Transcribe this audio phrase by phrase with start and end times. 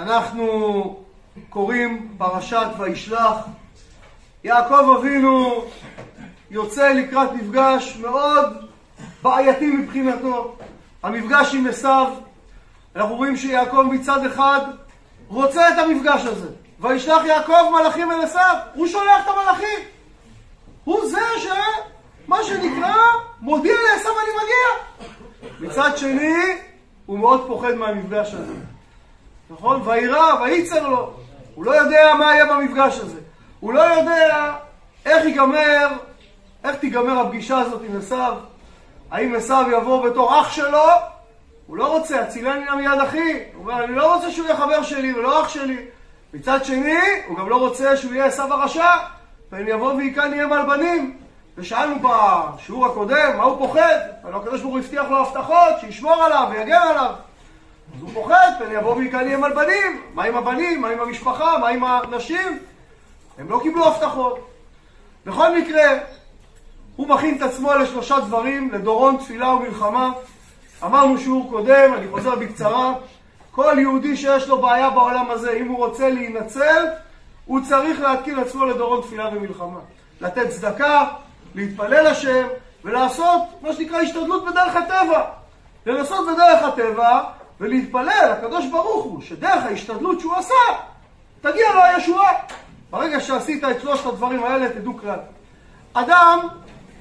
[0.00, 0.96] אנחנו
[1.50, 3.36] קוראים פרשת וישלח.
[4.44, 5.64] יעקב אבינו
[6.50, 8.46] יוצא לקראת מפגש מאוד
[9.22, 10.56] בעייתי מבחינתו.
[11.02, 12.12] המפגש עם עשיו,
[12.96, 14.60] אנחנו רואים שיעקב מצד אחד
[15.28, 16.48] רוצה את המפגש הזה.
[16.80, 19.78] וישלח יעקב מלאכים אל עשיו, הוא שולח את המלאכים.
[20.84, 21.46] הוא זה ש...
[22.28, 22.96] מה שנקרא,
[23.40, 25.68] מודיע לעשיו אני מגיע.
[25.68, 26.34] מצד שני,
[27.06, 28.54] הוא מאוד פוחד מהמפגש הזה.
[29.50, 29.82] נכון?
[29.84, 31.10] וירא, וייצר לו.
[31.54, 33.18] הוא לא יודע מה יהיה במפגש הזה.
[33.60, 34.54] הוא לא יודע
[35.06, 35.88] איך ייגמר,
[36.64, 38.36] איך תיגמר הפגישה הזאת עם עשיו.
[39.10, 40.84] האם עשיו יבוא בתור אח שלו?
[41.66, 43.32] הוא לא רוצה, הצילני נא מיד אחי.
[43.54, 45.76] הוא אומר, אני לא רוצה שהוא יהיה חבר שלי ולא אח שלי.
[46.34, 48.90] מצד שני, הוא גם לא רוצה שהוא יהיה עשיו הרשע,
[49.52, 51.16] ואם יבוא ויקן יהיה מלבנים.
[51.58, 53.98] ושאלנו בשיעור הקודם, מה הוא פוחד?
[54.24, 57.12] הלוא הקדוש ברוך הוא הבטיח לו הבטחות, שישמור עליו ויגן עליו.
[57.96, 60.02] אז הוא פוחד, פן יבוא ויקן יהיה מלבנים.
[60.14, 60.80] מה עם הבנים?
[60.80, 61.58] מה עם המשפחה?
[61.58, 62.58] מה עם הנשים?
[63.38, 64.50] הם לא קיבלו הבטחות.
[65.26, 65.98] בכל מקרה,
[66.96, 70.12] הוא מכין את עצמו לשלושה דברים, לדורון, תפילה ומלחמה.
[70.84, 72.94] אמרנו שיעור קודם, אני חוזר בקצרה,
[73.50, 76.86] כל יהודי שיש לו בעיה בעולם הזה, אם הוא רוצה להינצל,
[77.46, 79.78] הוא צריך להתקין עצמו לדורון תפילה ומלחמה.
[80.20, 81.04] לתת צדקה,
[81.54, 82.46] להתפלל השם,
[82.84, 85.24] ולעשות מה שנקרא השתדלות בדרך הטבע.
[85.86, 87.20] לנסות בדרך הטבע
[87.60, 90.54] ולהתפלל לקדוש ברוך הוא, שדרך ההשתדלות שהוא עשה,
[91.40, 92.32] תגיע לו הישועה.
[92.90, 95.18] ברגע שעשית את שלושת הדברים האלה, תדעו כלל.
[95.92, 96.38] אדם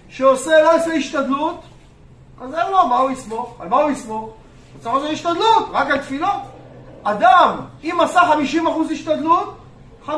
[0.09, 1.61] שעושה, לא עושה השתדלות,
[2.41, 3.55] אז אין לו, מה הוא יסמוך?
[3.59, 4.21] על מה הוא יסמוך?
[4.23, 6.41] הוא צריך לעשות השתדלות, רק על תפילות.
[7.03, 9.57] אדם, אם עשה 50% השתדלות,
[10.07, 10.11] 50%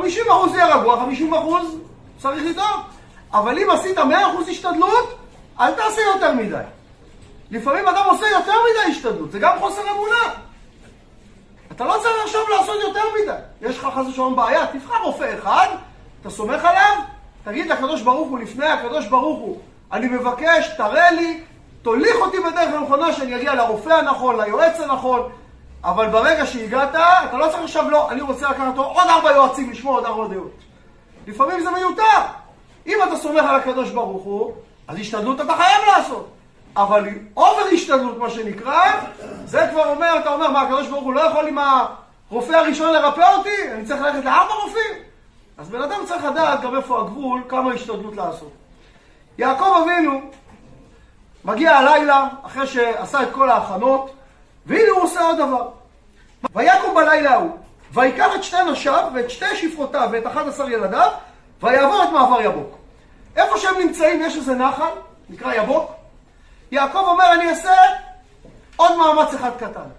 [0.53, 1.33] יהיה רגוע, 50%
[2.17, 2.81] צריך לדאוג.
[3.33, 4.01] אבל אם עשית 100%
[4.49, 5.17] השתדלות,
[5.59, 6.63] אל תעשה יותר מדי.
[7.51, 10.33] לפעמים אדם עושה יותר מדי השתדלות, זה גם חוסר אמונה.
[11.71, 13.69] אתה לא צריך עכשיו לעשות יותר מדי.
[13.69, 15.67] יש לך חס ושלום בעיה, תבחר רופא אחד,
[16.21, 16.95] אתה סומך עליו,
[17.43, 19.59] תגיד לקדוש ברוך הוא לפני הקדוש ברוך הוא,
[19.91, 21.43] אני מבקש, תראה לי,
[21.81, 25.29] תוליך אותי בדרך הנכונה שאני אגיע לרופא הנכון, ליועץ הנכון,
[25.83, 29.95] אבל ברגע שהגעת, אתה לא צריך עכשיו, לא, אני רוצה לקחת עוד ארבע יועצים לשמוע
[29.95, 30.57] עוד ארבע דעות.
[31.27, 32.21] לפעמים זה מיותר.
[32.87, 34.53] אם אתה סומך על הקדוש ברוך הוא,
[34.87, 36.30] אז השתדלות אתה חייב לעשות.
[36.75, 38.91] אבל אובר השתדלות, מה שנקרא,
[39.45, 43.33] זה כבר אומר, אתה אומר, מה, הקדוש ברוך הוא לא יכול עם הרופא הראשון לרפא
[43.37, 43.71] אותי?
[43.73, 44.93] אני צריך ללכת לארבע רופאים?
[45.57, 48.51] אז בן אדם צריך לדעת גם איפה הגבול, כמה השתדלות לעשות.
[49.37, 50.21] יעקב אבינו
[51.45, 54.13] מגיע הלילה, אחרי שעשה את כל ההכנות,
[54.65, 55.69] והנה הוא עושה עוד דבר.
[56.55, 57.57] ויקום בלילה ההוא,
[57.93, 61.11] ויקח את שתי נשיו ואת שתי שפחותיו ואת אחד עשר ילדיו,
[61.63, 62.75] ויעבור את מעבר יבוק.
[63.35, 64.91] איפה שהם נמצאים יש איזה נחל,
[65.29, 66.00] נקרא יבוק.
[66.71, 67.75] יעקב אומר, אני אעשה
[68.75, 69.89] עוד מאמץ אחד קטן.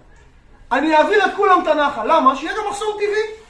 [0.71, 2.07] אני אעביר את כולם את הנחל.
[2.07, 2.35] למה?
[2.35, 3.43] שיהיה גם מחסום טבעי.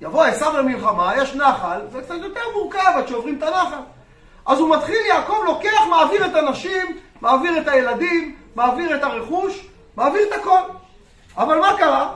[0.00, 3.80] יבוא עשיו למלחמה, יש נחל, זה קצת יותר מורכב עד שעוברים את הנחל.
[4.46, 9.66] אז הוא מתחיל, יעקב לוקח, מעביר את הנשים, מעביר את הילדים, מעביר את הרכוש,
[9.96, 10.60] מעביר את הכל.
[11.36, 12.12] אבל מה קרה?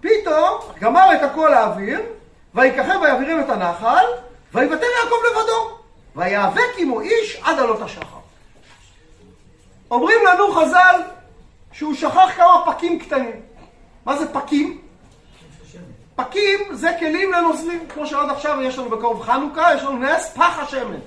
[0.00, 2.00] פתאום גמר את הכל להעביר,
[2.54, 4.04] ויקחם ויעבירם את הנחל,
[4.54, 5.78] ויבטל יעקב לבדו,
[6.16, 8.19] ויאבק עמו איש עד עלות השחר.
[9.90, 11.02] אומרים לנו חז"ל
[11.72, 13.40] שהוא שכח כמה פקים קטנים.
[14.04, 14.80] מה זה פקים?
[16.16, 20.58] פקים זה כלים לנוזלים, כמו שעד עכשיו יש לנו בקרוב חנוכה, יש לנו נס פח
[20.58, 20.98] השמן.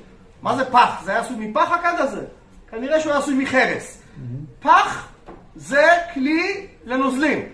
[0.41, 1.01] מה זה פח?
[1.03, 2.25] זה היה עשוי מפח הכד הזה?
[2.71, 4.01] כנראה שהוא היה עשוי מחרס.
[4.59, 5.07] פח
[5.55, 7.49] זה כלי לנוזלים.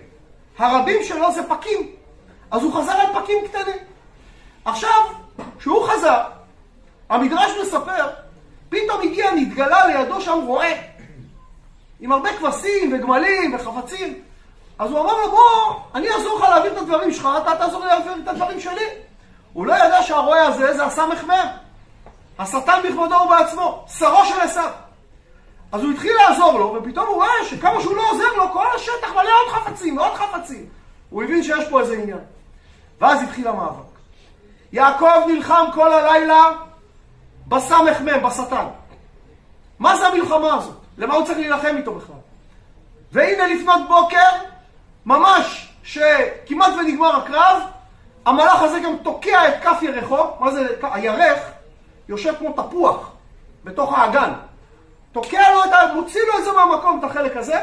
[0.58, 1.90] הרבים שלו זה פקים.
[2.50, 3.78] אז הוא חזר על פקים קטנים.
[4.64, 5.00] עכשיו,
[5.58, 6.22] כשהוא חזר,
[7.08, 8.08] המדרש מספר,
[8.68, 10.89] פתאום הגיע, נתגלה לידו שם רועה.
[12.00, 14.14] עם הרבה כבשים וגמלים וחפצים.
[14.78, 17.86] אז הוא אמר לו, בוא, אני אעזור לך להעביר את הדברים שלך, אתה תעזור לי
[17.86, 18.86] להעביר את הדברים שלי.
[19.52, 21.32] הוא לא ידע שהרועה הזה זה הסמ"ך מ',
[22.38, 24.70] השטן בכבודו ובעצמו, שרו של עשיו.
[25.72, 29.10] אז הוא התחיל לעזור לו, ופתאום הוא רואה שכמה שהוא לא עוזר לו, כל השטח
[29.12, 30.66] מלא עוד חפצים, עוד חפצים.
[31.10, 32.18] הוא הבין שיש פה איזה עניין.
[33.00, 33.84] ואז התחיל המאבק.
[34.72, 36.50] יעקב נלחם כל הלילה
[37.48, 38.66] בסמ"ך מ', בשטן.
[39.78, 40.79] מה זה המלחמה הזאת?
[41.00, 42.16] למה הוא צריך להילחם איתו בכלל?
[43.12, 44.28] והנה לפנות בוקר,
[45.06, 47.62] ממש שכמעט ונגמר הקרב,
[48.26, 51.38] המלאך הזה גם תוקע את כף ירחו, מה זה, הירך
[52.08, 53.12] יושב כמו תפוח
[53.64, 54.32] בתוך האגן.
[55.12, 55.94] תוקע לו את ה...
[55.94, 57.60] מוציא לו את זה מהמקום, את החלק הזה,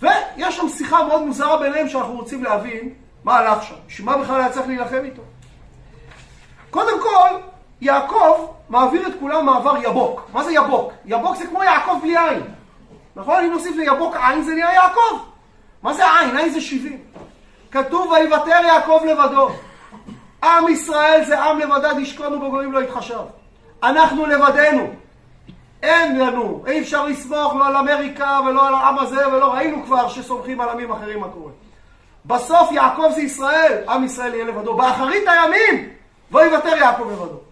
[0.00, 2.94] ויש שם שיחה מאוד מוזרה ביניהם שאנחנו רוצים להבין
[3.24, 3.74] מה הלך שם.
[3.86, 5.22] בשביל מה בכלל היה צריך להילחם איתו?
[6.70, 7.40] קודם כל,
[7.80, 10.28] יעקב מעביר את כולם מעבר יבוק.
[10.32, 10.92] מה זה יבוק?
[11.04, 12.42] יבוק זה כמו יעקב בלי עין.
[13.16, 13.44] נכון?
[13.44, 15.18] אם נוסיף ליבוק עין זה נהיה יעקב.
[15.82, 16.36] מה זה עין?
[16.36, 16.98] עין זה 70.
[17.70, 19.48] כתוב ויוותר יעקב לבדו.
[20.44, 23.20] עם ישראל זה עם לבדד ישכון ובגויים לא יתחשב.
[23.82, 24.90] אנחנו לבדנו.
[25.82, 30.08] אין לנו, אי אפשר לסמוך לא על אמריקה ולא על העם הזה ולא ראינו כבר
[30.08, 31.52] שסומכים על עמים אחרים מה קורה.
[32.26, 34.76] בסוף יעקב זה ישראל, עם ישראל יהיה לבדו.
[34.76, 35.88] באחרית הימים,
[36.32, 37.49] ויוותר יעקב לבדו.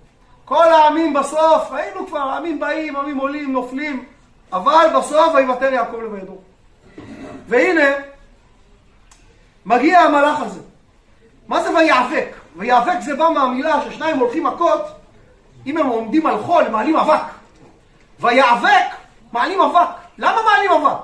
[0.48, 4.04] כל העמים בסוף, ראינו כבר, עמים באים, עמים עולים, נופלים,
[4.52, 6.36] אבל בסוף ויוותר יעקב לבדו.
[7.48, 7.88] והנה,
[9.66, 10.60] מגיע המלאך הזה.
[11.48, 12.34] מה זה ויאבק?
[12.56, 14.82] ויאבק זה בא מהמילה ששניים הולכים מכות,
[15.66, 17.22] אם הם עומדים על חול, הם מעלים אבק.
[18.20, 18.86] ויאבק,
[19.32, 19.88] מעלים אבק.
[20.18, 20.98] למה מעלים אבק?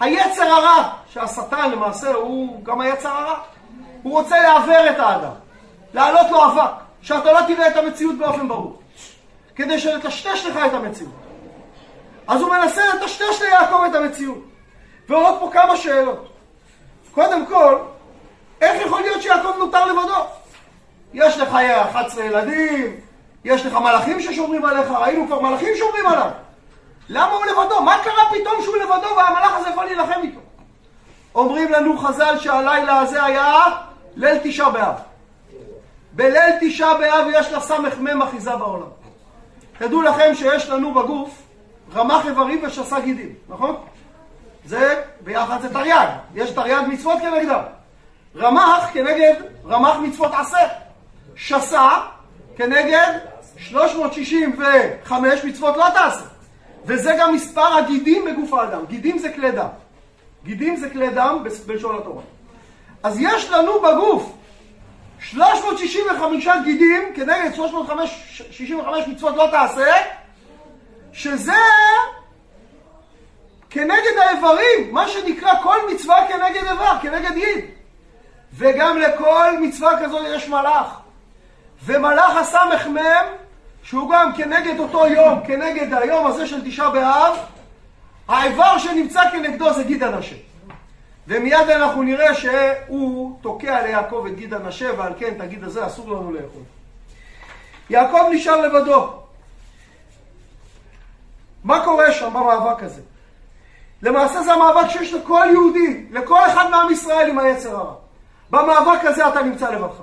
[0.00, 3.38] היצר הרע, שהשטן למעשה הוא גם היצר הרע,
[4.02, 5.32] הוא רוצה לעוור את האדם,
[5.94, 8.82] להעלות לו אבק, שאתה לא תראה את המציאות באופן ברור,
[9.56, 11.12] כדי שלטשטש לך את המציאות.
[12.28, 14.44] אז הוא מנסה לטשטש ליעקב את המציאות.
[15.08, 16.28] ועוד פה כמה שאלות.
[17.12, 17.78] קודם כל,
[18.60, 20.26] איך יכול להיות שיעקב נותר לבדו?
[21.14, 22.96] יש לך 11 ילדים,
[23.44, 26.30] יש לך מלאכים ששומרים עליך, ראינו כבר מלאכים שומרים עליו.
[27.08, 27.80] למה הוא לבדו?
[27.80, 30.40] מה קרה פתאום שהוא לבדו והמלאך הזה יכול להילחם איתו?
[31.34, 33.64] אומרים לנו חז"ל שהלילה הזה היה
[34.16, 34.94] ליל תשעה באב.
[36.18, 38.86] בליל תשעה באב יש לה סמ"ם אחיזה בעולם.
[39.78, 41.42] תדעו לכם שיש לנו בגוף
[41.94, 43.76] רמ"ח איברים ושסה גידים, נכון?
[44.64, 47.62] זה ביחד זה תרי"ג, יש תרי"ג מצוות כנגדם.
[48.36, 49.34] רמ"ח כנגד
[49.66, 50.58] רמ"ח מצוות עשה.
[51.36, 51.88] שסה
[52.56, 53.18] כנגד
[53.58, 56.24] 365 מצוות לא תעשה.
[56.84, 58.86] וזה גם מספר הגידים בגוף האדם.
[58.88, 59.68] גידים זה כלי דם.
[60.44, 62.22] גידים זה כלי דם בלשון התורה.
[63.02, 64.37] אז יש לנו בגוף
[65.20, 69.94] 365 גידים כנגד 365 מצוות לא תעשה,
[71.12, 71.56] שזה
[73.70, 77.64] כנגד האיברים, מה שנקרא כל מצווה כנגד איבר, כנגד גיד.
[78.54, 81.00] וגם לכל מצווה כזו יש מלאך.
[81.84, 83.24] ומלאך הסמ"ם,
[83.82, 87.36] שהוא גם כנגד אותו יום, כנגד היום הזה של תשעה באב,
[88.28, 90.36] האיבר שנמצא כנגדו זה גיד הנשה.
[91.28, 96.06] ומיד אנחנו נראה שהוא תוקע ליעקב את גיד הנשה, ועל כן את הגיד הזה אסור
[96.12, 96.62] לנו לאכול.
[97.90, 99.12] יעקב נשאר לבדו.
[101.64, 103.00] מה קורה שם במאבק הזה?
[104.02, 107.94] למעשה זה המאבק שיש לכל יהודי, לכל אחד מעם ישראל עם היצר הרע.
[108.50, 109.96] במאבק הזה אתה נמצא לבדך.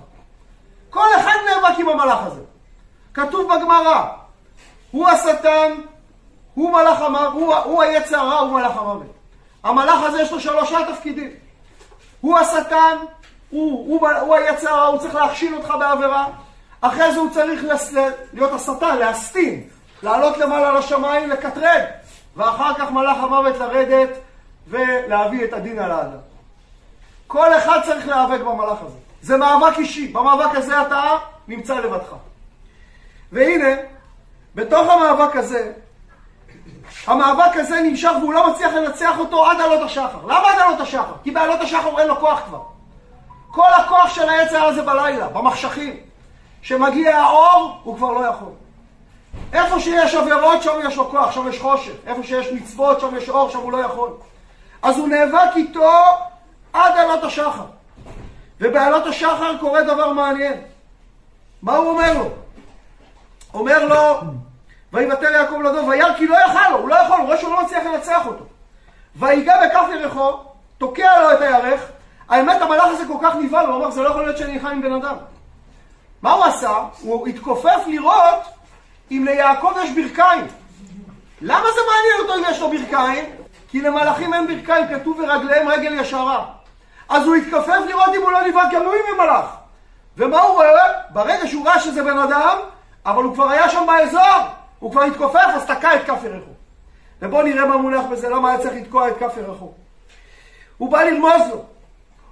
[0.89, 2.41] כל אחד נאבק עם המלאך הזה.
[3.13, 4.05] כתוב בגמרא,
[4.91, 5.73] הוא השטן,
[6.53, 9.14] הוא מלאך המוות, הוא, הוא היצר הרע, הוא מלאך המוות.
[9.65, 11.29] המלאך הזה יש לו שלושה תפקידים.
[12.21, 12.97] הוא השטן,
[13.49, 16.27] הוא, הוא, הוא היצר הוא צריך להכשיל אותך בעבירה.
[16.81, 17.93] אחרי זה הוא צריך לס,
[18.33, 19.63] להיות השטן, להסתין,
[20.03, 21.83] לעלות למעלה לשמיים, לקטרג.
[22.35, 24.09] ואחר כך מלאך המוות לרדת
[24.67, 26.19] ולהביא את הדין על האדם.
[27.27, 28.97] כל אחד צריך להיאבק במלאך הזה.
[29.21, 30.07] זה מאבק אישי.
[30.07, 32.15] במאבק הזה אתה נמצא לבדך.
[33.31, 33.75] והנה,
[34.55, 35.71] בתוך המאבק הזה,
[37.07, 40.19] המאבק הזה נמשך והוא לא מצליח לנצח אותו עד עלות השחר.
[40.23, 41.13] למה עד עלות השחר?
[41.23, 42.61] כי בעלות השחר אין לו כוח כבר.
[43.51, 45.95] כל הכוח של היצר הזה בלילה, במחשכים.
[46.61, 48.49] כשמגיע האור, הוא כבר לא יכול.
[49.53, 51.91] איפה שיש עבירות, שם יש לו כוח, שם יש חושך.
[52.07, 54.09] איפה שיש מצוות, שם יש אור, שם הוא לא יכול.
[54.81, 55.91] אז הוא נאבק איתו
[56.73, 57.65] עד עלות השחר.
[58.61, 60.61] ובעלות השחר קורה דבר מעניין.
[61.61, 62.29] מה הוא אומר לו?
[63.53, 64.19] אומר לו,
[64.93, 67.63] ויוותר יעקב לדוב, וירא כי לא יאכל לו, הוא לא יכול, הוא רואה שהוא לא
[67.63, 68.45] מצליח לנצח אותו.
[69.15, 70.31] ויגע בכף ירחו,
[70.77, 71.81] תוקע לו את הירך,
[72.29, 74.81] האמת המלאך הזה כל כך נבהל, הוא אמר, זה לא יכול להיות שאני נלחם עם
[74.81, 75.15] בן אדם.
[76.21, 76.77] מה הוא עשה?
[77.01, 78.39] הוא התכופף לראות
[79.11, 80.47] אם ליעקב יש ברכיים.
[81.41, 83.25] למה זה מעניין אותו אם יש לו ברכיים?
[83.69, 86.45] כי למלאכים אין ברכיים, כתוב ורגליהם רגל ישרה.
[87.09, 89.45] אז הוא התכופף לראות אם הוא לא נבהל כמוהים ממלאך.
[90.17, 90.87] ומה הוא רואה?
[91.09, 92.57] ברגע שהוא ראה שזה בן אדם,
[93.05, 94.41] אבל הוא כבר היה שם באזור,
[94.85, 96.51] הוא כבר התכופף, אז תקע את כף ירחו.
[97.21, 99.71] ובואו נראה מה מונח בזה, למה היה צריך לתקוע את כף ירחו.
[100.77, 101.63] הוא בא לרמוז לו.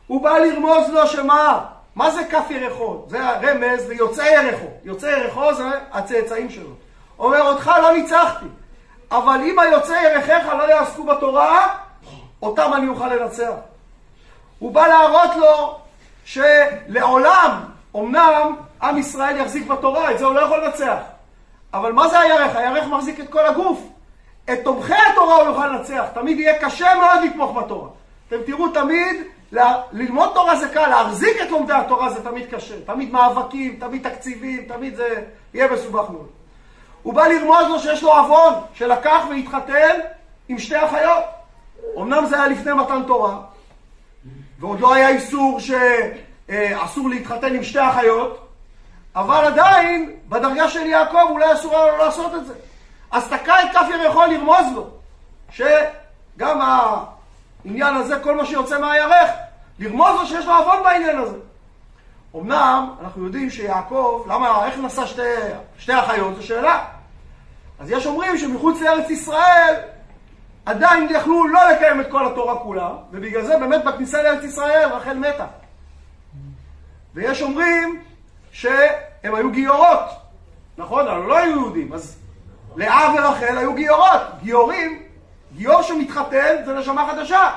[0.08, 1.66] הוא בא לרמוז לו שמה?
[1.96, 3.06] מה זה כף ירחו?
[3.08, 4.68] זה הרמז ליוצאי ירחו.
[4.84, 6.70] יוצאי ירחו זה הצאצאים שלו.
[7.20, 8.46] אומר, אותך לא ניצחתי,
[9.12, 11.68] אבל אם היוצאי ירחיך לא יעסקו בתורה,
[12.42, 13.54] אותם אני אוכל לנצח.
[14.60, 15.80] הוא בא להראות לו
[16.26, 17.64] שלעולם,
[17.96, 21.13] אמנם עם ישראל יחזיק בתורה, את זה הוא לא יכול לנצח.
[21.74, 22.56] אבל מה זה הירך?
[22.56, 23.80] הירך מחזיק את כל הגוף.
[24.54, 26.06] את תומכי התורה הוא יוכל לנצח.
[26.14, 27.90] תמיד יהיה קשה מאוד לתמוך בתורה.
[28.28, 29.60] אתם תראו תמיד, ל-
[29.92, 32.76] ללמוד תורה זה קל, להחזיק את לומדי התורה זה תמיד קשה.
[32.86, 36.28] תמיד מאבקים, תמיד תקציבים, תמיד זה יהיה מסובך מאוד.
[37.04, 40.00] הוא בא לרמוז לו שיש לו עוון, שלקח והתחתן
[40.50, 41.24] עם שתי אחיות.
[41.98, 43.38] אמנם זה היה לפני מתן תורה,
[44.60, 48.43] ועוד לא היה איסור שאסור להתחתן עם שתי אחיות,
[49.16, 52.54] אבל עדיין, בדרגה של יעקב אולי אסור היה לו לעשות את זה.
[53.12, 54.90] אז תקע את כף ירחו לרמוז לו,
[55.52, 59.30] שגם העניין הזה, כל מה שיוצא מהירך,
[59.80, 61.38] לרמוז לו שיש לו עוון בעניין הזה.
[62.36, 65.22] אמנם, אנחנו יודעים שיעקב, למה, איך נשא שתי,
[65.78, 66.86] שתי אחיות, זו שאלה.
[67.80, 69.76] אז יש אומרים שמחוץ לארץ ישראל
[70.66, 75.18] עדיין יכלו לא לקיים את כל התורה כולה, ובגלל זה באמת בכניסה לארץ ישראל רחל
[75.18, 75.46] מתה.
[77.14, 78.04] ויש אומרים
[78.54, 80.10] שהם היו גיורות,
[80.78, 81.08] נכון?
[81.08, 82.18] אבל לא היו יהודים, אז
[82.76, 84.22] לאה ורחל היו גיורות.
[84.44, 85.04] גיורים,
[85.56, 87.50] גיור שמתחתן זה נשמה חדשה.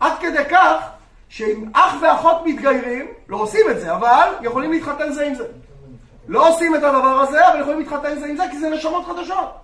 [0.00, 0.88] עד כדי כך
[1.28, 5.46] שאם אח ואחות מתגיירים, לא עושים את זה, אבל יכולים להתחתן זה עם זה.
[6.28, 9.56] לא עושים את הדבר הזה, אבל יכולים להתחתן זה עם זה, כי זה נשמות חדשות.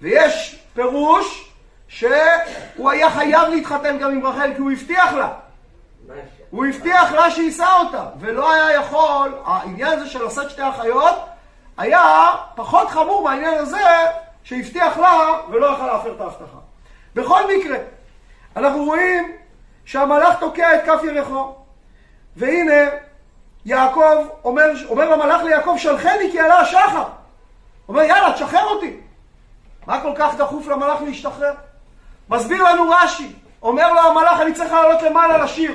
[0.00, 1.52] ויש פירוש
[1.88, 5.32] שהוא היה חייב להתחתן גם עם רחל, כי הוא הבטיח לה.
[6.50, 11.14] הוא הבטיח לה שיישא אותה, ולא היה יכול, העניין הזה של לשאת שתי אחיות,
[11.76, 13.84] היה פחות חמור מהעניין הזה
[14.42, 16.58] שהבטיח לה ולא יכל להפר את ההבטחה.
[17.14, 17.76] בכל מקרה,
[18.56, 19.32] אנחנו רואים
[19.84, 21.54] שהמלאך תוקע את כף ירחו,
[22.36, 22.90] והנה
[23.64, 27.04] יעקב אומר, אומר למלאך ליעקב, שלחני כי עלה השחר.
[27.88, 28.96] אומר, יאללה, תשחרר אותי.
[29.86, 31.54] מה כל כך דחוף למלאך להשתחרר?
[32.28, 35.74] מסביר לנו רש"י, אומר לו המלאך, אני צריך לעלות למעלה לשיר.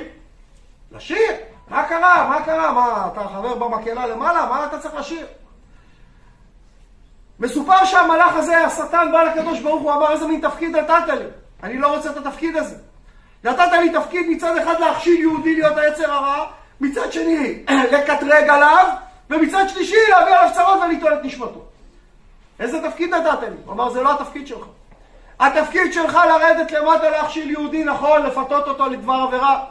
[0.94, 1.32] לשיר?
[1.68, 2.28] מה קרה?
[2.28, 2.72] מה קרה?
[2.72, 4.46] מה, אתה חבר במקהלה למעלה?
[4.46, 5.26] מה אתה צריך לשיר?
[7.38, 11.24] מסופר שהמלאך הזה, השטן, בא לקדוש ברוך הוא, אמר איזה מין תפקיד נתת לי?
[11.62, 12.76] אני לא רוצה את התפקיד הזה.
[13.44, 16.46] נתת לי תפקיד מצד אחד להכשיל יהודי להיות היצר הרע,
[16.80, 18.86] מצד שני לקטרג עליו,
[19.30, 21.64] ומצד שלישי להביא עליו צרות וליטול את נשמתו.
[22.60, 23.56] איזה תפקיד נתת לי?
[23.64, 24.66] הוא אמר, זה לא התפקיד שלך.
[25.40, 29.64] התפקיד שלך לרדת למטה להכשיל יהודי, נכון, לפתות אותו לדבר עבירה.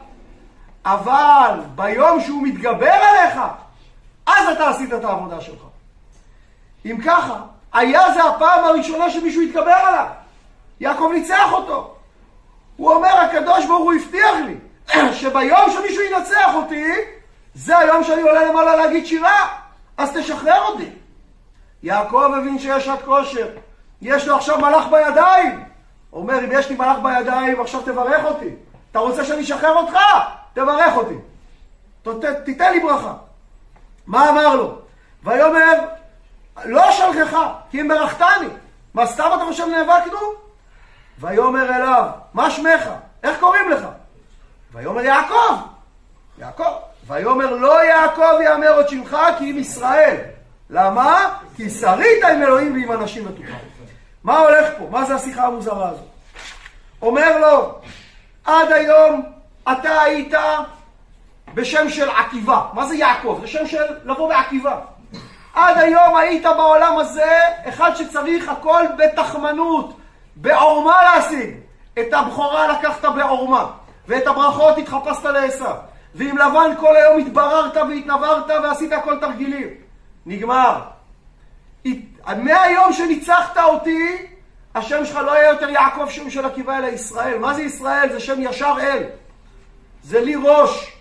[0.85, 3.39] אבל ביום שהוא מתגבר עליך,
[4.25, 5.61] אז אתה עשית את העבודה שלך.
[6.85, 7.39] אם ככה,
[7.73, 10.07] היה זה הפעם הראשונה שמישהו התגבר עליו.
[10.79, 11.95] יעקב ניצח אותו.
[12.77, 14.55] הוא אומר, הקדוש ברוך הוא הבטיח לי
[15.19, 16.85] שביום שמישהו ינצח אותי,
[17.55, 19.47] זה היום שאני עולה למעלה להגיד שירה,
[19.97, 20.89] אז תשחרר אותי.
[21.83, 23.47] יעקב הבין שיש שעת כושר,
[24.01, 25.63] יש לו עכשיו מלאך בידיים.
[26.13, 28.49] אומר, אם יש לי מלאך בידיים, עכשיו תברך אותי.
[28.91, 29.97] אתה רוצה שאני אשחרר אותך?
[30.53, 31.15] תברך אותי.
[32.03, 33.13] ת, תיתן לי ברכה.
[34.07, 34.77] מה אמר לו?
[35.23, 35.85] ויאמר,
[36.65, 37.37] לא אשלחך,
[37.71, 38.47] כי אם ברכתני.
[38.93, 40.17] מה, סתם אתה חושב נאבקנו?
[41.19, 42.89] ויאמר אליו, מה שמך?
[43.23, 43.85] איך קוראים לך?
[44.73, 45.55] ויאמר יעקב.
[46.37, 46.73] יעקב.
[47.07, 50.17] ויאמר לא יעקב יאמר עוד שמך כי אם ישראל.
[50.69, 51.39] למה?
[51.55, 53.53] כי שרית עם אלוהים ועם אנשים ותוכל.
[54.23, 54.87] מה הולך פה?
[54.91, 56.05] מה זה השיחה המוזרה הזאת?
[57.01, 57.79] אומר לו,
[58.45, 59.32] עד היום
[59.71, 60.33] אתה היית
[61.53, 62.61] בשם של עקיבה.
[62.73, 63.37] מה זה יעקב?
[63.41, 64.79] זה שם של לבוא בעקיבה.
[65.53, 67.39] עד היום היית בעולם הזה
[67.69, 69.97] אחד שצריך הכל בתחמנות,
[70.35, 71.55] בעורמה להשיג.
[71.99, 73.71] את הבכורה לקחת בעורמה,
[74.07, 75.65] ואת הברכות התחפשת לעשו.
[76.15, 79.67] ועם לבן כל היום התבררת והתנברת ועשית הכל תרגילים.
[80.25, 80.81] נגמר.
[82.37, 84.27] מהיום שניצחת אותי,
[84.75, 87.39] השם שלך לא יהיה יותר יעקב שם של עקיבא אלא ישראל.
[87.39, 88.11] מה זה ישראל?
[88.11, 89.03] זה שם ישר אל.
[90.03, 90.97] זה לי ראש.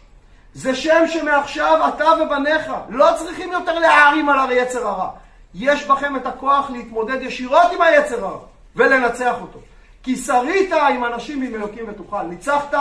[0.55, 5.11] זה שם שמעכשיו אתה ובניך לא צריכים יותר להערים על היצר הרע.
[5.55, 8.39] יש בכם את הכוח להתמודד ישירות עם היצר הרע
[8.77, 9.59] ולנצח אותו.
[10.03, 12.23] כי שרית עם אנשים ועם אלוקים ותוכל.
[12.23, 12.75] ניצחת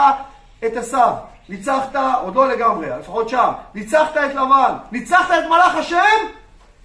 [0.65, 1.13] את עשיו,
[1.49, 6.27] ניצחת, עוד לא לגמרי, לפחות שם, ניצחת את לבן, ניצחת את מלאך השם,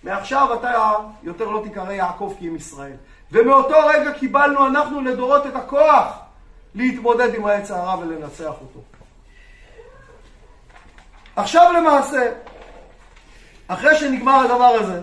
[0.02, 2.96] מעכשיו אתה יותר לא תיקרא יעקב כי אם ישראל.
[3.32, 6.18] ומאותו רגע קיבלנו אנחנו לדורות את הכוח
[6.74, 8.95] להתמודד עם העץ הרע ולנצח אותו.
[11.36, 12.32] עכשיו למעשה,
[13.68, 15.00] אחרי שנגמר הדבר הזה,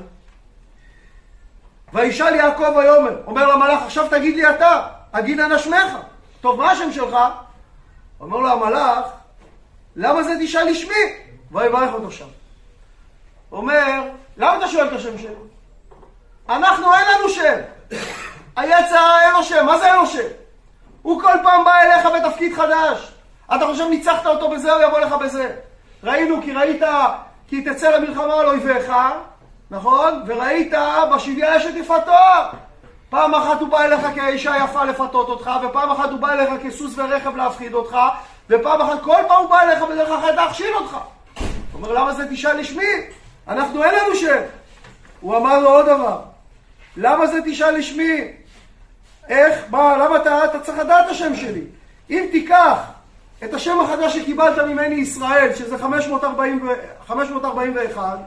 [1.94, 5.98] וישאל יעקב ויאמר, אומר למלאך, עכשיו תגיד לי אתה, אגיד אנא שמך.
[6.42, 7.18] טוב, מה השם שלך?
[8.20, 9.06] אומר לו המלאך,
[9.96, 11.04] למה זה תשאל לשמי?
[11.52, 12.28] ויברך אותו שם.
[13.52, 14.02] אומר,
[14.38, 15.34] למה אתה שואל את השם שלי?
[16.50, 17.60] אנחנו אין לנו שם.
[18.56, 20.28] היצר אין לו שם, מה זה אין לו שם?
[21.02, 23.12] הוא כל פעם בא אליך בתפקיד חדש.
[23.56, 25.56] אתה חושב ניצחת אותו בזה, הוא יבוא לך בזה.
[26.04, 26.82] ראינו כי ראית,
[27.48, 28.92] כי תצא למלחמה על אויביך,
[29.72, 30.24] נכון?
[30.28, 30.74] וראית
[31.16, 32.12] בשביה אשת יפתו.
[33.10, 36.98] פעם אחת הוא בא אליך כאישה יפה לפתות אותך, ופעם אחת הוא בא אליך כסוס
[36.98, 37.98] ורכב להפחיד אותך,
[38.50, 40.94] ופעם אחת, כל פעם הוא בא אליך בדרך אחרת להכשיל אותך.
[40.94, 41.44] הוא
[41.74, 42.92] אומר, למה זה תשאל לשמי?
[43.48, 44.42] אנחנו אין לנו שם.
[45.22, 46.20] הוא אמר לו עוד דבר,
[46.98, 48.22] למה זה תשאל לשמי?
[49.30, 51.62] איך, מה, למה אתה, אתה צריך לדעת את השם שלי?
[52.10, 52.78] אם תיקח
[53.44, 56.70] את השם החדש שקיבלת ממני ישראל, שזה 540,
[57.08, 58.20] 541,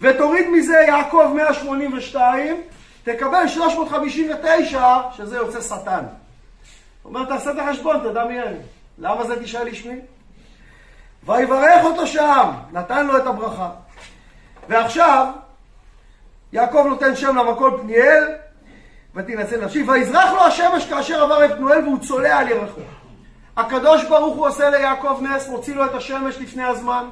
[0.00, 2.60] ותוריד מזה יעקב 182,
[3.04, 6.04] תקבל 359, שזה יוצא שטן.
[7.02, 8.58] הוא אומר, תעשה את החשבון, תדע מי אני.
[8.98, 10.00] למה זה תשאל לשמי?
[11.26, 13.70] ויברך אותו שם, נתן לו את הברכה.
[14.68, 15.26] ועכשיו,
[16.52, 18.24] יעקב נותן שם למקום פניאל,
[19.14, 22.80] ותנצל נפשי, ויזרח לו השמש כאשר עבר את פנואל והוא צולע על ירחו.
[23.56, 27.08] הקדוש ברוך הוא עושה ליעקב נס, מוציא לו את השמש לפני הזמן.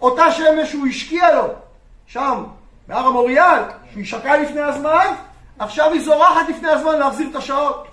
[0.00, 1.48] אותה שמש הוא השקיע לו,
[2.06, 2.44] שם,
[2.88, 5.06] בהר המוריאל, שהוא השקע לפני הזמן,
[5.58, 7.88] עכשיו היא זורחת לפני הזמן להחזיר את השעות.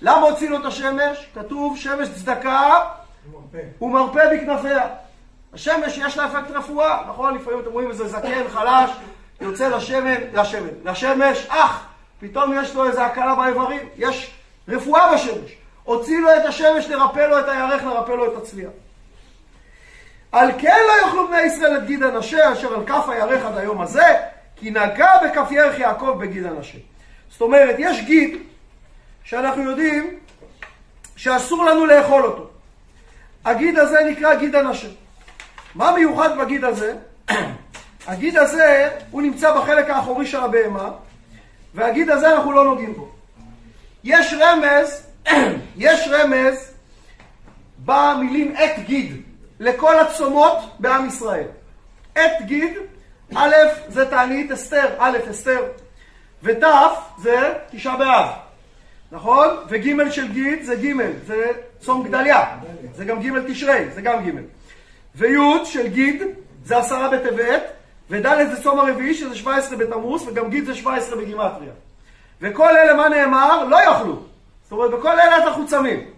[0.00, 1.26] למה הוציא לו את השמש?
[1.34, 2.80] כתוב שמש צדקה
[3.80, 4.86] ומרפא בכנפיה.
[5.52, 7.34] השמש יש לה אפקט רפואה, נכון?
[7.34, 8.90] לפעמים אתם רואים איזה זקן, חלש,
[9.40, 11.86] יוצא לשמן, לשמן, לשמש, אך,
[12.20, 14.34] פתאום יש לו איזה הקלה באיברים, יש
[14.68, 15.56] רפואה בשמש.
[15.86, 18.70] הוציא לו את השמש לרפא לו את הירך, לרפא לו את הצליעה.
[20.32, 23.80] על כן לא יאכלו בני ישראל את גיד הנשה, אשר על כף הירך עד היום
[23.80, 24.16] הזה,
[24.56, 26.78] כי נגע בכף ירך יעקב בגיד הנשה.
[27.30, 28.38] זאת אומרת, יש גיד
[29.24, 30.18] שאנחנו יודעים
[31.16, 32.50] שאסור לנו לאכול אותו.
[33.44, 34.88] הגיד הזה נקרא גיד הנשה.
[35.74, 36.94] מה מיוחד בגיד הזה?
[38.06, 40.90] הגיד הזה, הוא נמצא בחלק האחורי של הבהמה,
[41.74, 43.08] והגיד הזה אנחנו לא נוגעים בו.
[44.04, 45.05] יש רמז,
[45.76, 46.72] יש רמז
[47.84, 49.22] במילים עת גיד
[49.60, 51.46] לכל הצומות בעם ישראל.
[52.14, 52.72] עת גיד,
[53.36, 53.54] א'
[53.88, 55.62] זה תענית אסתר, א' אסתר,
[56.42, 56.64] ות'
[57.18, 58.28] זה תשעה באב,
[59.12, 59.48] נכון?
[59.68, 60.92] וג' של גיד זה ג',
[61.26, 61.46] זה
[61.80, 62.44] צום גדליה,
[62.94, 64.30] זה גם ג' תשרי, זה גם ג'.
[65.14, 66.22] וי' של גיד
[66.64, 67.62] זה עשרה בטבת,
[68.10, 71.72] וד' זה צום הרביעי שזה 17 בתמוז, וגם גיד זה 17 בגימטריה.
[72.40, 73.64] וכל אלה, מה נאמר?
[73.64, 74.22] לא יאכלו.
[74.66, 76.10] זאת אומרת, בכל אלה אנחנו צמים.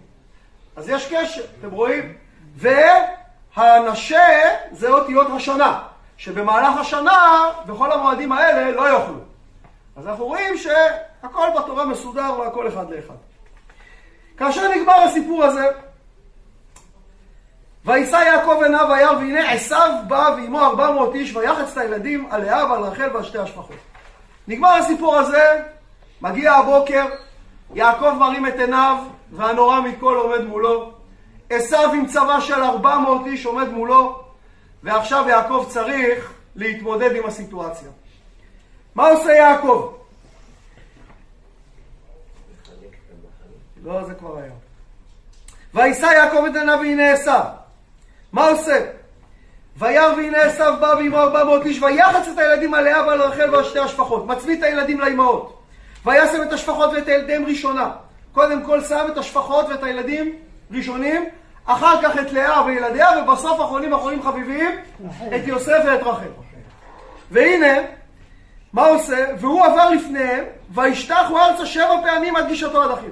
[0.75, 2.13] אז יש קשר, אתם רואים?
[2.55, 4.27] והנשה
[4.71, 5.79] זה אותיות השנה,
[6.17, 9.19] שבמהלך השנה, בכל המועדים האלה, לא יאכלו.
[9.95, 13.13] אז אנחנו רואים שהכל בתורה מסודר והכל אחד לאחד.
[14.37, 15.67] כאשר נגמר הסיפור הזה,
[17.85, 22.41] ויישא יעקב עיניו וירא והנה עשיו בא ועמו ארבע מאות איש ויחץ את הילדים על
[22.41, 23.75] לאה ועל רחל ועל שתי השפחות.
[24.47, 25.61] נגמר הסיפור הזה,
[26.21, 27.05] מגיע הבוקר,
[27.73, 28.97] יעקב מרים את עיניו
[29.31, 30.91] והנורא מכל עומד מולו.
[31.49, 34.23] עשיו עם צבא של ארבע מאות איש עומד מולו,
[34.83, 37.89] ועכשיו יעקב צריך להתמודד עם הסיטואציה.
[38.95, 39.93] מה עושה יעקב?
[43.83, 44.51] לא, זה כבר היה.
[45.73, 47.43] ויישא יעקב את עיניו והנה עשיו.
[48.33, 48.85] מה עושה?
[49.77, 53.55] וירא והנה עשיו בא ועמו ארבע מאות איש, ויחץ את הילדים על לאה ועל רחל
[53.55, 54.25] ועל שתי השפחות.
[54.25, 55.58] מצביא את הילדים לאמהות.
[56.05, 57.91] וישם את השפחות ואת ילדיהם ראשונה.
[58.31, 60.35] קודם כל שם את השפחות ואת הילדים
[60.71, 61.25] ראשונים,
[61.65, 64.69] אחר כך את לאה וילדיה, ובסוף אחרונים אחרונים חביבים,
[65.35, 66.29] את יוסף ואת רחל.
[67.31, 67.81] והנה,
[68.73, 69.25] מה עושה?
[69.39, 73.11] והוא עבר לפניהם, וישתחו ארצה שבע פעמים עד גישתו עד אחיו.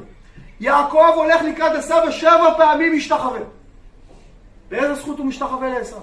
[0.60, 3.39] יעקב הולך לקראת עשיו ושבע פעמים משתחווה.
[4.69, 6.00] באיזה זכות הוא משתחווה לעשיו?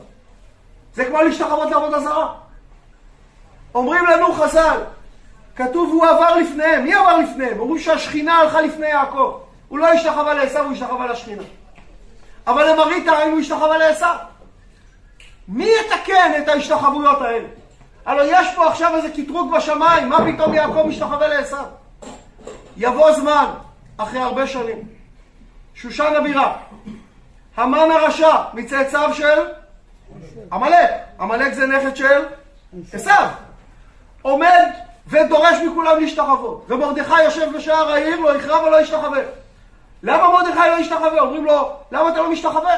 [0.94, 2.34] זה כמו להשתחוות לעבודה זרה.
[3.74, 4.80] אומרים לנו חז"ל,
[5.56, 6.84] כתוב הוא עבר לפניהם.
[6.84, 7.60] מי עבר לפניהם?
[7.60, 9.38] אומרים שהשכינה הלכה לפני יעקב.
[9.68, 11.42] הוא לא השתחווה לעשיו, הוא השתחווה לשכינה.
[12.46, 14.16] אבל למראית העין הוא השתחווה לעשיו.
[15.48, 17.48] מי יתקן את ההשתחוויות האלה?
[18.06, 21.64] הלוא יש פה עכשיו איזה קטרוג בשמיים, מה פתאום יעקב משתחווה לעשיו?
[22.76, 23.46] יבוא זמן,
[23.96, 24.82] אחרי הרבה שנים,
[25.74, 26.56] שושן הבירה,
[27.56, 29.38] המן הרשע, מצאצאיו של
[30.52, 30.90] עמלק.
[31.20, 32.24] עמלק זה נכד של
[32.92, 33.28] עשיו.
[34.22, 34.70] עומד
[35.06, 36.64] ודורש מכולם להשתחוות.
[36.68, 39.20] ומרדכי יושב בשער העיר, לא יכרע ולא ישתחווה.
[40.02, 41.20] למה מרדכי לא ישתחווה?
[41.20, 42.74] אומרים לו, למה אתה לא משתחווה?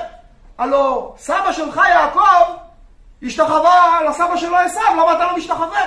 [0.58, 2.52] הלו, סבא שלך יעקב
[3.22, 5.80] השתחווה לסבא שלו עשיו, למה אתה לא משתחווה?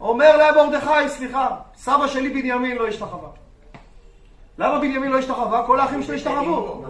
[0.00, 3.28] אומר להם מרדכי, סליחה, סבא שלי בנימין לא השתחווה.
[4.58, 5.66] למה בנימין לא השתחווה?
[5.66, 6.84] כל האחים שלו השתחוו.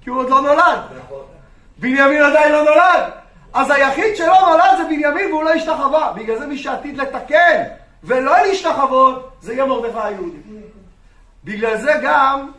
[0.00, 0.80] כי הוא עוד לא נולד.
[1.78, 3.21] בנימין עדיין לא נולד.
[3.52, 6.12] אז היחיד שלא נולד זה בנימין והוא לא השתחווה.
[6.16, 7.62] בגלל זה מי שעתיד לתקן
[8.04, 10.38] ולא להשתחוות, זה יהיה מרדכי היהודי.
[11.44, 12.50] בגלל זה גם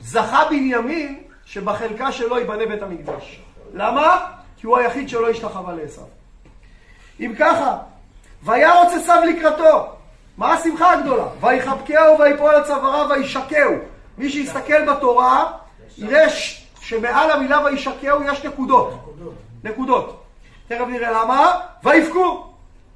[0.00, 3.40] זכה בנימין שבחלקה שלו ייבנה בית המקדש.
[3.74, 4.26] למה?
[4.56, 6.02] כי הוא היחיד שלא השתחווה לעשו.
[7.20, 7.76] אם ככה,
[8.42, 9.86] וירוץ עשיו לקראתו.
[10.36, 11.24] מה השמחה הגדולה?
[11.40, 13.72] ויחבקהו ויפול הצווארה וישקהו.
[14.18, 15.52] מי שיסתכל בתורה,
[15.98, 16.26] יראה
[16.80, 19.10] שמעל המילה וישקהו יש נקודות.
[19.64, 20.22] נקודות.
[20.68, 21.60] תכף נראה למה.
[21.82, 22.46] ויבכו.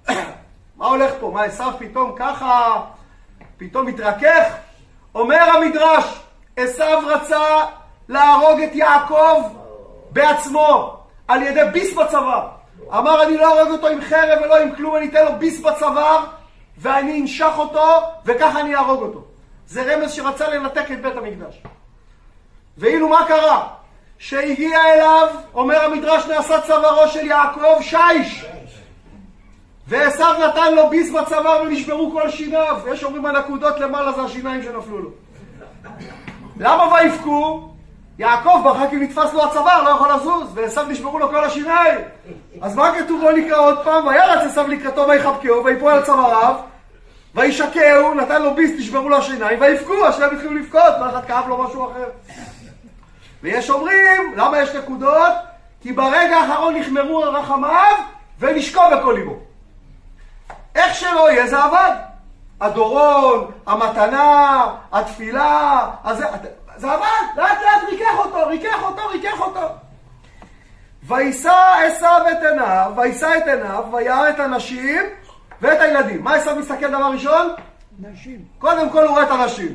[0.76, 1.30] מה הולך פה?
[1.34, 2.80] מה עשיו פתאום ככה,
[3.56, 4.54] פתאום מתרכך?
[5.14, 6.20] אומר המדרש,
[6.56, 7.64] עשיו רצה
[8.08, 9.42] להרוג את יעקב
[10.10, 10.96] בעצמו,
[11.28, 12.48] על ידי ביס בצוואר.
[12.88, 16.24] אמר אני לא ארוג אותו עם חרב ולא עם כלום, אני אתן לו ביס בצוואר
[16.78, 19.24] ואני אנשח אותו וככה אני אהרוג אותו.
[19.66, 21.62] זה רמז שרצה לנתק את בית המקדש.
[22.78, 23.68] ואילו מה קרה?
[24.18, 28.44] שהגיע אליו, אומר המדרש, נעשה צווארו של יעקב שיש.
[29.88, 32.76] ועשו נתן לו ביס בצוואר ונשברו כל שיניו.
[32.92, 35.10] יש אומרים הנקודות למעלה זה השיניים שנפלו לו.
[36.60, 37.68] למה ויבכו?
[38.18, 42.00] יעקב ברכה כי נתפס לו הצוואר, לא יכול לזוז, ועשו נשברו לו כל השיניים.
[42.60, 44.06] אז מה כתוב בוא נקרא עוד פעם?
[44.06, 46.54] וירץ עשו לקראתו ויחבקהו, ויפול על צוואריו,
[47.34, 51.62] וישקהו, נתן לו ביס, נשברו לו השיניים, ויבכו, השניים התחילו לבכות, כל אחד כאב לו
[51.62, 52.08] משהו אחר.
[53.44, 55.32] ויש אומרים, למה יש נקודות?
[55.80, 57.96] כי ברגע האחרון נחמרו רחמיו
[58.38, 59.36] ונשקוע בכל ליבו.
[60.74, 61.96] איך שלא יהיה זה עבד.
[62.60, 66.24] הדורון, המתנה, התפילה, אז זה,
[66.76, 69.68] זה עבד, לאט לאט ריכך אותו, ריכך אותו, ריכך אותו.
[71.02, 75.02] וישא עשיו את עיניו, וישא את עיניו, וירא את הנשים
[75.60, 76.24] ואת הילדים.
[76.24, 77.48] מה עשיו מסתכל דבר ראשון?
[77.98, 78.44] נשים.
[78.58, 79.74] קודם כל הוא רואה את הנשים.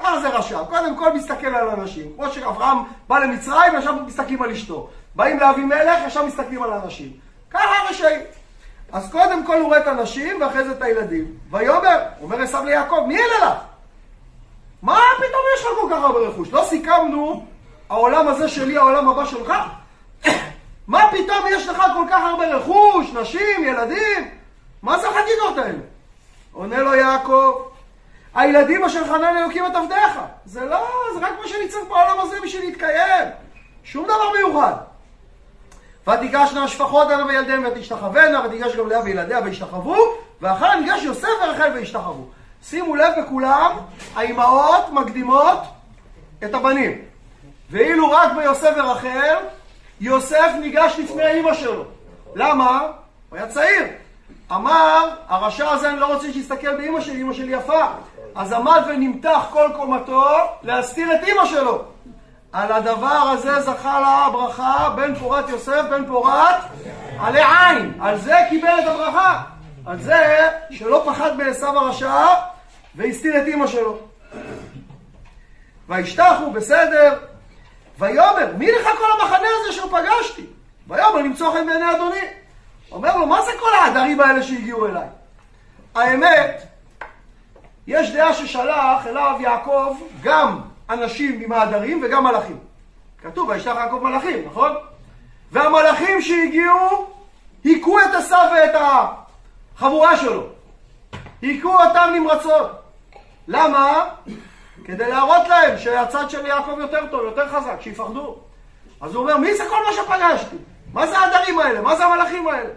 [0.00, 0.64] ככה זה רשם.
[0.68, 2.12] קודם כל מסתכל על אנשים.
[2.16, 4.88] כמו שאברהם בא למצרים, עכשיו מסתכלים על אשתו.
[5.14, 7.12] באים לאבימלך, עכשיו מסתכלים על האנשים.
[7.50, 8.20] ככה רשעים.
[8.92, 11.24] אז קודם כל הוא רואה את הנשים, ואחרי זה את הילדים.
[11.50, 13.52] ויאמר, אומר עשיו ליעקב, מי אלה לך?
[14.82, 16.52] מה פתאום יש לך כל כך הרבה רכוש?
[16.52, 17.46] לא סיכמנו,
[17.90, 19.52] העולם הזה שלי, העולם הבא שלך?
[20.86, 24.30] מה פתאום יש לך כל כך הרבה רכוש, נשים, ילדים?
[24.82, 25.78] מה זה החגיגות האלה?
[26.52, 27.62] עונה לו יעקב,
[28.34, 30.20] הילדים אשר חנן אלוקים את עבדיך.
[30.44, 33.28] זה לא, זה רק מה שאני צריך בעולם הזה בשביל להתקיים.
[33.84, 34.74] שום דבר מיוחד.
[36.08, 39.96] ותיגשנה השפחות אלה וילדיהם ותשתחוונה, ותיגש גם לאה וילדיה וישתחוו,
[40.40, 42.26] ואחר ניגש יוסף ורחל וישתחוו.
[42.62, 43.76] שימו לב בכולם,
[44.14, 45.58] האימהות מקדימות
[46.44, 46.98] את הבנים.
[47.70, 49.36] ואילו רק ביוסף ורחל,
[50.00, 51.84] יוסף ניגש לפני האימא שלו.
[52.34, 52.80] למה?
[53.28, 53.84] הוא היה צעיר.
[54.52, 57.86] אמר, הרשע הזה אני לא רוצה שיסתכל באימא שלי, אימא שלי יפה.
[58.34, 60.24] אז עמד ונמתח כל קומתו
[60.62, 61.84] להסתיר את אימא שלו.
[62.52, 66.56] על הדבר הזה זכה לה הברכה בן פורת יוסף, בן פורת
[67.20, 67.92] עלי עין.
[68.00, 69.42] על זה קיבל את הברכה.
[69.86, 72.24] על זה שלא פחד בעשיו הרשע
[72.94, 73.98] והסתיר את אימא שלו.
[75.88, 77.18] וישתחו, בסדר.
[77.98, 80.46] ויאמר, מי לך כל המחנה הזה אשר פגשתי?
[80.88, 82.26] ויאמר, למצוא חן בעיני אדוני.
[82.92, 85.06] אומר לו, מה זה כל העדרים האלה שהגיעו אליי?
[85.94, 86.62] האמת,
[87.86, 92.58] יש דעה ששלח אליו יעקב גם אנשים עם העדרים וגם מלאכים.
[93.22, 94.72] כתוב, וישלח יעקב מלאכים, נכון?
[95.52, 97.10] והמלאכים שהגיעו,
[97.64, 98.82] היכו את עשיו ואת
[99.76, 100.46] החבורה שלו.
[101.42, 102.70] היכו אותם נמרצות.
[103.48, 104.08] למה?
[104.84, 108.36] כדי להראות להם שהצד של יעקב יותר טוב, יותר חזק, שיפחדו.
[109.00, 110.56] אז הוא אומר, מי זה כל מה שפגשתי?
[110.92, 111.80] מה זה העדרים האלה?
[111.80, 112.70] מה זה המלאכים האלה?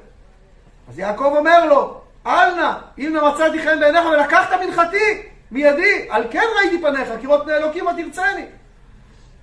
[0.90, 6.44] אז יעקב אומר לו, אל נא, אם נמצאתי חן בעיניך ולקחת מנחתי מידי, על כן
[6.58, 8.46] ראיתי פניך, כי ראות פני אלוקים ותרצני.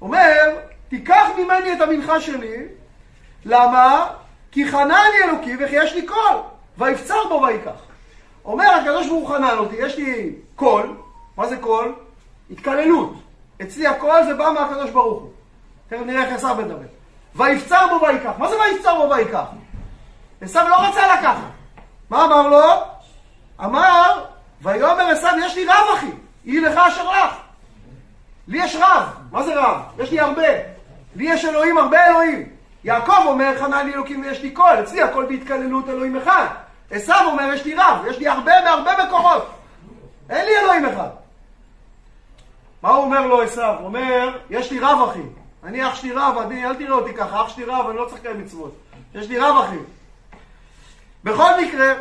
[0.02, 0.56] אומר,
[0.88, 2.56] תיקח ממני את המנחה שלי,
[3.44, 4.06] למה?
[4.52, 6.36] כי חנני אלוקים וכי יש לי כל,
[6.78, 7.80] ויפצר בו ויקח.
[8.44, 10.96] אומר הקדוש ברוך חנן אותי, יש לי כל,
[11.36, 11.94] מה זה כל?
[12.50, 13.12] התכללות.
[13.62, 15.30] אצלי הכל זה בא מהקדוש ברוך הוא.
[15.88, 16.86] תכף נראה איך עשיו מדבר.
[17.34, 18.32] ויפצר בו ויקח.
[18.38, 19.44] מה זה ויפצר בו ויקח?
[20.40, 21.59] עשיו לא רצה לקחת.
[22.10, 22.82] מה אמר לו?
[23.64, 24.24] אמר,
[24.62, 26.10] ויאמר עשיו, יש לי רב אחי,
[26.44, 27.34] יהי לך אשר לך.
[28.48, 29.02] לי יש רב.
[29.30, 29.76] מה זה רב?
[29.98, 30.48] יש לי הרבה.
[31.16, 32.48] לי יש אלוהים, הרבה אלוהים.
[32.84, 34.80] יעקב אומר, חנן לי אלוקים ויש לי קול.
[34.82, 36.46] אצלי הכל בהתקללות אלוהים אחד.
[36.90, 39.50] עשיו אומר, יש לי רב, יש לי הרבה בהרבה מקורות.
[40.30, 41.08] אין לי אלוהים אחד.
[42.82, 43.74] מה הוא אומר לו עשיו?
[43.78, 45.22] הוא אומר, יש לי רב אחי.
[45.64, 48.20] אני אח שלי רב, אני, אל תראה אותי ככה, אח שלי רב, אני לא צריך
[48.20, 48.74] לקיים מצוות.
[49.14, 49.76] יש לי רב אחי.
[51.24, 51.92] בכל מקרה,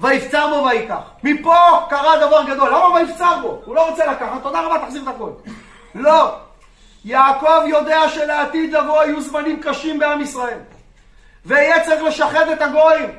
[0.00, 1.10] ויפצר בו ויקח.
[1.22, 1.56] מפה
[1.88, 2.68] קרה דבר גדול.
[2.68, 3.62] למה ויפצר בו?
[3.64, 5.30] הוא לא רוצה לקחת, תודה רבה, תחזיר את הכל.
[5.94, 6.36] לא.
[7.04, 10.58] יעקב יודע שלעתיד לבוא היו זמנים קשים בעם ישראל.
[11.46, 13.10] ויהיה צריך לשחד את הגויים.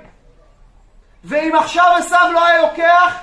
[1.23, 3.15] ואם עכשיו עשיו לא היה לוקח,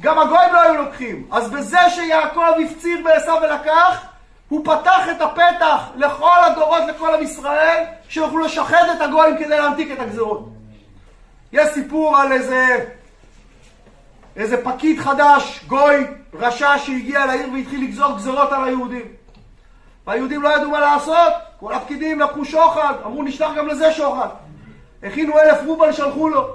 [0.00, 1.28] גם הגויים לא היו לוקחים.
[1.30, 4.06] אז בזה שיעקב הפציר בעשיו ולקח,
[4.48, 9.90] הוא פתח את הפתח לכל הדורות, לכל עם ישראל, שיוכלו לשחד את הגויים כדי להמתיק
[9.92, 10.51] את הגזרות.
[11.52, 12.90] יש סיפור על איזה,
[14.36, 19.06] איזה פקיד חדש, גוי, רשע שהגיע לעיר והתחיל לגזור גזרות על היהודים.
[20.06, 24.28] והיהודים לא ידעו מה לעשות, כל הפקידים לקחו שוחד, אמרו נשלח גם לזה שוחד.
[25.02, 26.48] הכינו אלף רובל, שלחו לו.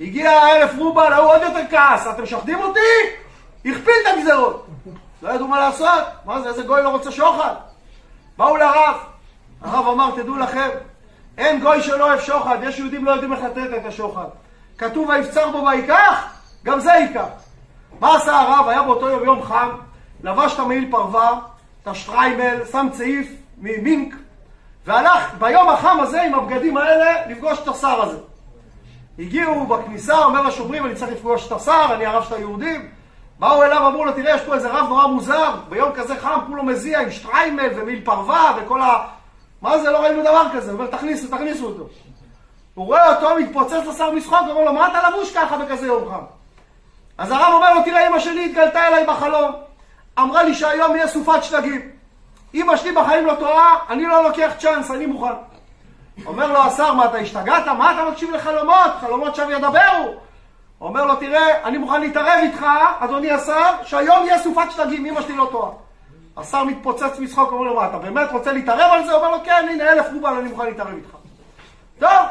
[0.00, 2.80] הגיע האלף רובל, ההוא עוד יותר כעס, אתם משחדים אותי?
[3.64, 4.66] הכפיל את הגזרות.
[5.22, 7.54] לא ידעו מה לעשות, מה זה, איזה גוי לא רוצה שוחד?
[8.36, 8.96] באו לרב,
[9.60, 10.68] הרב אמר, תדעו לכם,
[11.38, 14.28] אין גוי שלא אוהב שוחד, יש יהודים לא יודעים לתת את השוחד.
[14.78, 17.26] כתוב ויבצר בו ויקח, גם זה ייקח.
[18.00, 18.68] מה עשה הרב?
[18.68, 19.68] היה באותו יום יום חם,
[20.22, 21.40] לבש את המעיל פרווה,
[21.82, 24.14] את השטריימל, שם צעיף ממינק,
[24.86, 28.18] והלך ביום החם הזה עם הבגדים האלה לפגוש את השר הזה.
[29.18, 32.88] הגיעו בכניסה, אומר לשומרים, אני צריך לפגוש את השר, אני הרב של היהודים.
[33.38, 36.62] באו אליו, אמרו לו, תראה, יש פה איזה רב נורא מוזר, ביום כזה חם כולו
[36.62, 38.80] מזיע עם שטריימל ומיל פרווה וכל.
[39.62, 40.72] מה זה, לא ראינו דבר כזה.
[40.72, 41.88] הוא אומר, תכניסו, תכניסו אותו.
[42.74, 46.24] הוא רואה אותו, מתפוצץ לשר משחוק, אומר לו, מה אתה לבוש ככה בכזה יום חם?
[47.18, 49.52] אז הרב אומר לו, תראה, אמא שלי התגלתה אליי בחלום.
[50.18, 51.90] אמרה לי שהיום יהיה סופת שלגים.
[52.54, 55.32] אמא שלי בחיים לא טועה, אני לא לוקח צ'אנס, אני מוכן.
[56.26, 57.66] אומר לו השר, מה אתה השתגעת?
[57.66, 58.90] מה אתה מקשיב לחלומות?
[59.00, 60.14] חלומות שם ידברו.
[60.80, 62.66] אומר לו, תראה, אני מוכן להתערב איתך,
[62.98, 65.70] אדוני השר, שהיום יהיה סופת שלגים, אמא שלי לא טועה.
[66.38, 69.14] השר מתפוצץ מצחוק, אומר לו, מה, אתה באמת רוצה להתערב על זה?
[69.14, 71.16] אומר לו, כן, הנה, אלף רובל, אני מוכן להתערב איתך.
[71.98, 72.26] טוב,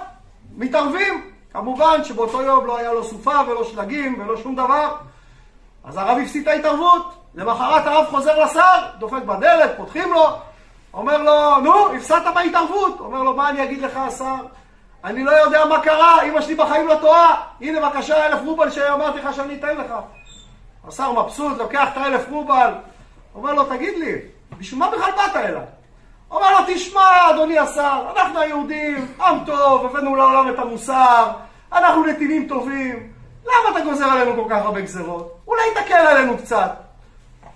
[0.58, 1.32] מתערבים.
[1.54, 4.96] כמובן שבאותו יום לא היה לו סופה ולא שלגים ולא שום דבר.
[5.84, 7.13] אז הרב הפסיד את ההתערבות.
[7.36, 10.28] למחרת הרב חוזר לשר, דופק בדלת, פותחים לו,
[10.93, 13.00] אומר לו, נו, הפסדת בהתערבות.
[13.00, 14.36] אומר לו, מה אני אגיד לך, השר?
[15.04, 17.41] אני לא יודע מה קרה, אמא שלי בחיים לא טועה.
[17.62, 19.93] הנה, בבקשה, אלף רובל שאמרתי לך שאני אתן לך.
[20.88, 22.74] השר מבסוט, לוקח את האלף רובל.
[23.38, 24.13] אומר לו, תגיד לי,
[24.58, 25.63] בשביל מה בכלל באת אליי?
[26.32, 31.32] אומר לו, תשמע, אדוני השר, אנחנו היהודים, עם טוב, הבאנו לעולם את המוסר,
[31.73, 33.12] אנחנו נתינים טובים,
[33.45, 35.38] למה אתה גוזר עלינו כל כך הרבה גזרות?
[35.47, 36.71] אולי תקל עלינו קצת.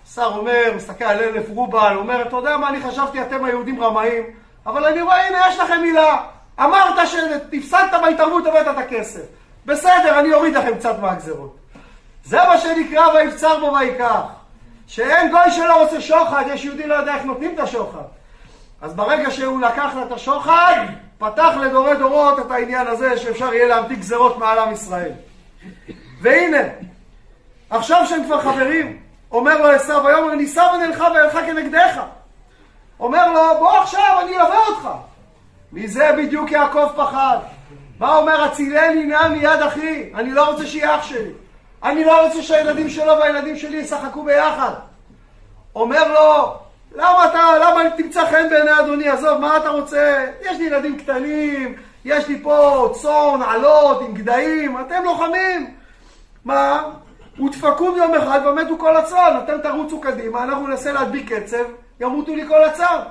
[0.06, 4.24] השר אומר, מסתכל על אלף רובל, אומר, אתה יודע מה, אני חשבתי, אתם היהודים רמאים,
[4.66, 6.18] אבל אני רואה, הנה, יש לכם מילה.
[6.60, 9.22] אמרת שתפסדת בהתערבות, הבאת את הכסף.
[9.66, 11.56] בסדר, אני אוריד לכם קצת מהגזרות.
[12.24, 14.41] זה מה שנקרא ויבצר בו ויקח.
[14.92, 18.04] שאין גוי שלא רוצה שוחד, יש יהודי לא יודע איך נותנים את השוחד.
[18.82, 20.86] אז ברגע שהוא לקח לה את השוחד,
[21.18, 25.12] פתח לדורי דורות את העניין הזה שאפשר יהיה להמתיק גזרות מעל עם ישראל.
[26.22, 26.58] והנה,
[27.70, 29.00] עכשיו שהם כבר חברים,
[29.32, 32.02] אומר לו עשיו, ויאמר נישא ונלכה ואלכה כנגדך.
[33.00, 34.90] אומר לו, בוא עכשיו, אני אלווה אותך.
[35.74, 37.38] מזה בדיוק יעקב פחד.
[38.00, 41.32] מה אומר, הצילני נא מיד אחי, אני לא רוצה שיהיה אח שלי.
[41.84, 44.72] אני לא רוצה שהילדים שלו והילדים שלי ישחקו ביחד.
[45.76, 46.56] אומר לו,
[46.96, 49.10] למה אתה, למה תמצא חן בעיני אדוני?
[49.10, 50.28] עזוב, מה אתה רוצה?
[50.42, 55.74] יש לי ילדים קטנים, יש לי פה צאן, עלות, עם גדיים, אתם לוחמים.
[56.46, 56.84] מה?
[57.40, 61.64] ודפקום יום אחד ומתו כל הצאן, אתם תרוצו קדימה, אנחנו ננסה להדביק קצב,
[62.00, 63.02] ימותו לי כל הצאן.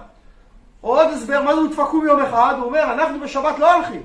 [0.81, 2.55] עוד הסבר, מה זה ודפקום יום אחד?
[2.59, 4.03] הוא אומר, אנחנו בשבת לא הולכים.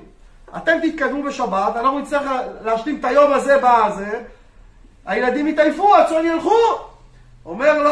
[0.56, 2.22] אתם תתקדמו בשבת, אנחנו נצטרך
[2.64, 4.22] להשלים את היום הזה בזה,
[5.06, 6.58] הילדים יתעייפו, הצאן ילכו.
[7.46, 7.90] אומר לו,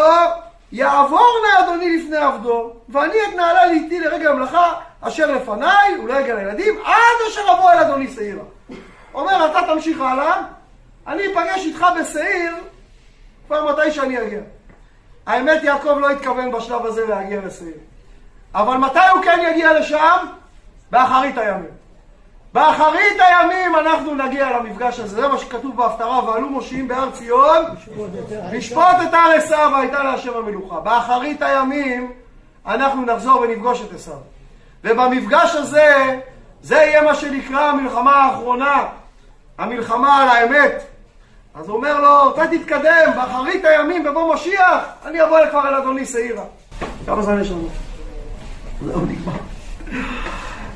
[0.73, 7.29] יעבור נא אדוני לפני עבדו, ואני אתנהלה לאיתי לרגע המלאכה אשר לפניי ולרגע לילדים, עד
[7.29, 8.43] אשר אבוא אל אדוני שעירה.
[9.15, 10.43] אומר, אתה תמשיך הלאה,
[11.07, 12.55] אני אפגש איתך בשעיר
[13.47, 14.41] כבר מתי שאני אגיע.
[15.27, 17.77] האמת, יעקב לא התכוון בשלב הזה להגיע לשעיר.
[18.55, 20.27] אבל מתי הוא כן יגיע לשם?
[20.91, 21.84] באחרית הימים.
[22.55, 27.65] באחרית הימים אנחנו נגיע למפגש הזה, זה מה שכתוב בהפטרה, ועלו מושיעים בהר ציון,
[28.53, 30.81] לשפוט את הר עשיו והייתה להשם המלוכה.
[30.81, 32.13] באחרית הימים
[32.67, 34.15] אנחנו נחזור ונפגוש את עשיו.
[34.85, 36.21] ובמפגש הזה,
[36.63, 38.85] זה יהיה מה שנקרא המלחמה האחרונה,
[39.59, 40.83] המלחמה על האמת.
[41.55, 46.07] אז הוא אומר לו, אתה תתקדם, באחרית הימים, בבוא משיח, אני אבוא כבר אל אדוני
[46.07, 46.45] שעירה.
[47.07, 47.69] כמה זמן יש לנו?
[48.85, 49.33] זהו, נגמר.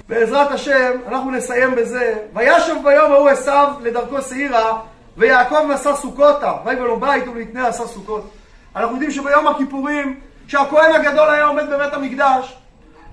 [0.09, 2.15] בעזרת השם, אנחנו נסיים בזה.
[2.35, 4.81] וישב ביום ההוא עשיו לדרכו שעירה,
[5.17, 8.31] ויעקב נשא סוכותה, ויבא לו בית ולהתנא עשה סוכות.
[8.77, 12.57] אנחנו יודעים שביום הכיפורים, כשהכהן הגדול היה עומד בבית המקדש,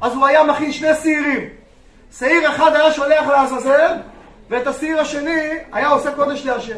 [0.02, 1.50] אז הוא היה מכין שני שעירים.
[2.18, 3.92] שעיר אחד היה שולח לעזאזל,
[4.50, 6.78] ואת השעיר השני היה עושה קודש להשם.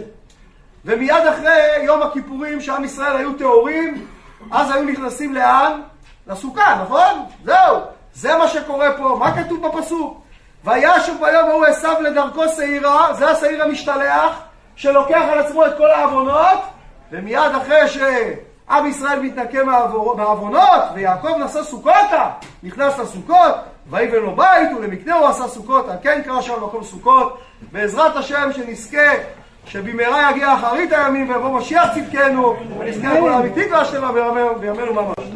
[0.86, 4.06] ומיד אחרי יום הכיפורים, שעם ישראל היו טהורים,
[4.52, 5.82] אז היו נכנסים לאן?
[6.28, 7.26] לסוכה, נכון?
[7.44, 7.97] זהו.
[8.20, 9.18] זה מה שקורה פה.
[9.20, 10.22] מה כתוב בפסוק?
[10.66, 14.42] וישב ביום ההוא עשיו לדרכו שעירה, זה השעיר המשתלח,
[14.76, 16.60] שלוקח על עצמו את כל העוונות,
[17.12, 19.66] ומיד אחרי שעם ישראל מתנקם
[20.18, 22.30] מהעוונות, ויעקב נשא סוכותה,
[22.64, 23.56] נכנס לסוכות,
[23.90, 27.38] ויבן לו בית, ולמקנהו עשה סוכות, על כן קרא שם מקום סוכות.
[27.72, 29.12] בעזרת השם שנזכה
[29.66, 34.12] שבמהרה יגיע אחרית הימים ויבוא משיח צדקנו, ונזכה לכולם איתי והשלמה
[34.60, 35.28] בימינו ממש.